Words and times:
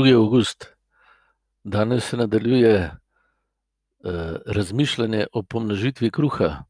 2. 0.00 0.14
august. 0.14 0.66
Danes 1.64 2.04
se 2.04 2.16
nadaljuje 2.16 2.90
uh, 2.90 4.12
razmišljanje 4.46 5.26
o 5.32 5.42
pomnožitvi 5.42 6.10
kruha. 6.10 6.64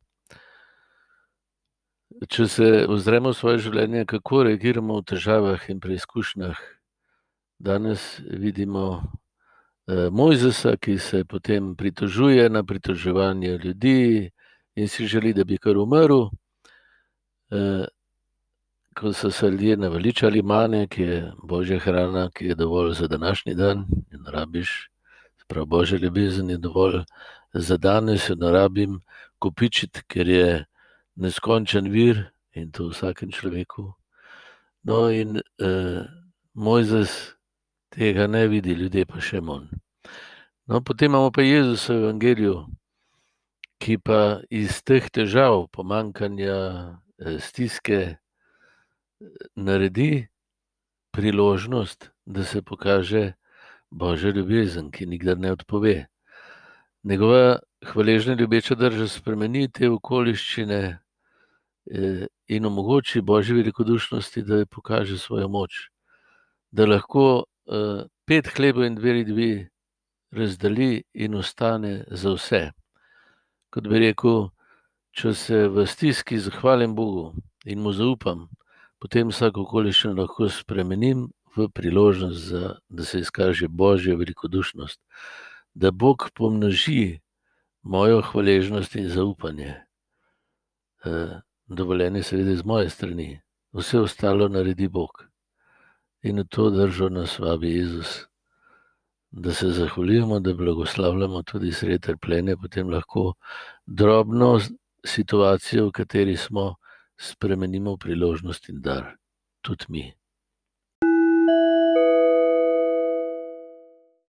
Če 2.28 2.46
se 2.48 2.70
ozremo 2.88 3.30
v 3.30 3.38
svoje 3.38 3.60
življenje, 3.62 4.02
kako 4.10 4.42
reagiramo 4.48 4.96
v 4.98 5.04
težavah 5.12 5.68
in 5.70 5.78
preizkušnjah, 5.78 6.58
danes 7.62 8.18
vidimo 8.18 8.86
uh, 8.98 10.10
Mojzesa, 10.10 10.74
ki 10.74 10.98
se 10.98 11.22
potem 11.24 11.76
pritožuje 11.78 12.50
na 12.50 12.64
pritoževanje 12.66 13.58
ljudi 13.62 14.30
in 14.74 14.88
si 14.88 15.06
želi, 15.06 15.30
da 15.38 15.46
bi 15.46 15.58
kar 15.58 15.78
umrl. 15.78 16.26
Uh, 17.54 17.86
ko 19.00 19.12
so 19.12 19.30
se 19.30 19.48
ljudje 19.50 19.76
naveličali 19.76 20.42
mane, 20.42 20.86
ki 20.86 21.02
je 21.02 21.32
božja 21.42 21.78
hrana, 21.78 22.30
ki 22.30 22.46
je 22.46 22.54
dovolj 22.54 22.94
za 22.94 23.06
današnji 23.06 23.54
dan, 23.54 23.86
in 24.12 24.24
rabiš, 24.26 24.90
prav 25.48 25.64
božja 25.66 25.98
ljubezen 25.98 26.50
je 26.50 26.58
dovolj 26.58 27.00
za 27.52 27.76
danes, 27.76 28.28
in 28.28 28.42
rabim 28.42 29.00
kupičiti, 29.38 30.02
ker 30.06 30.28
je 30.28 30.64
neskončen 31.16 31.88
vir 31.88 32.30
in 32.52 32.70
to 32.72 32.90
vsakem 32.92 33.32
človeku. 33.32 33.92
No, 34.82 35.08
in 35.10 35.40
eh, 35.40 36.04
Mojzes 36.54 37.34
tega 37.88 38.26
ne 38.26 38.46
vidi, 38.48 38.74
ljudje 38.74 39.06
pa 39.06 39.20
še 39.20 39.40
manj. 39.40 39.70
No, 40.68 40.84
potem 40.84 41.08
imamo 41.10 41.30
pa 41.32 41.42
Jezus 41.42 41.88
v 41.88 42.02
Evangeliju, 42.02 42.66
ki 43.80 43.96
pa 43.98 44.40
iz 44.50 44.82
teh 44.84 45.08
težav, 45.08 45.70
pomankanja, 45.72 46.56
eh, 47.18 47.38
stiske, 47.40 48.20
naredi 49.56 50.28
priložnost, 51.10 52.10
da 52.26 52.44
se 52.44 52.62
pokaže 52.62 53.32
Božja 53.90 54.30
ljubezen, 54.30 54.90
ki 54.90 55.06
nikdar 55.06 55.38
ne 55.38 55.52
odpove. 55.52 56.06
Njegova 57.02 57.58
hvaležna 57.84 58.34
ljubeča 58.34 58.74
drža 58.74 59.08
spremeni 59.08 59.68
te 59.72 59.90
okoliščine 59.90 60.80
eh, 61.90 62.26
in 62.46 62.66
omogoči 62.66 63.20
Božji 63.20 63.56
velikodušnosti, 63.56 64.42
da 64.42 64.66
pokaže 64.66 65.18
svojo 65.18 65.48
moč, 65.48 65.88
da 66.70 66.86
lahko 66.86 67.44
eh, 67.66 68.04
pet 68.26 68.46
hleba 68.56 68.86
in 68.86 68.94
dve 68.94 69.12
redvi 69.12 69.68
razdeli 70.30 71.02
in 71.14 71.34
ostane 71.34 72.04
za 72.10 72.34
vse. 72.36 72.70
Kot 73.70 73.88
bi 73.88 73.98
rekel, 73.98 74.48
če 75.10 75.34
se 75.34 75.66
v 75.68 75.86
stiski 75.86 76.38
zahvalim 76.38 76.94
Bogu 76.94 77.32
in 77.66 77.82
mu 77.82 77.92
zaupam, 77.92 78.46
potem 79.00 79.32
vsako 79.32 79.64
okoliščino 79.64 80.14
lahko 80.20 80.48
spremenim 80.52 81.28
v 81.56 81.68
priložnost, 81.74 82.46
za, 82.52 82.74
da 82.88 83.04
se 83.04 83.20
izkaže 83.20 83.68
božja 83.68 84.16
velikodušnost, 84.16 85.00
da 85.74 85.90
Bog 85.90 86.28
pomnoži 86.34 87.20
mojo 87.82 88.20
hvaležnost 88.22 88.96
in 88.96 89.08
zaupanje. 89.08 89.74
E, 91.04 91.40
dovoljenje, 91.66 92.22
seveda, 92.22 92.56
z 92.56 92.64
moje 92.64 92.90
strani, 92.90 93.40
vse 93.72 94.00
ostalo 94.00 94.48
naredi 94.48 94.88
Bog. 94.88 95.24
In 96.22 96.38
v 96.38 96.44
to 96.44 96.70
držo 96.70 97.08
nas 97.08 97.38
vabi 97.38 97.72
Jezus, 97.76 98.26
da 99.30 99.54
se 99.54 99.70
zahvaljujemo, 99.70 100.40
da 100.40 100.54
blagoslavljamo 100.54 101.42
tudi 101.42 101.72
sred 101.72 102.02
trpljenja, 102.02 102.56
potem 102.56 102.90
lahko 102.90 103.32
drobno 103.86 104.58
situacijo, 105.06 105.86
v 105.86 105.92
kateri 105.92 106.36
smo, 106.36 106.74
spremenimo 107.20 107.94
v 107.94 108.02
priložnost 108.06 108.68
in 108.72 108.80
dar, 108.80 109.16
tudi 109.60 109.84
mi. 109.88 110.04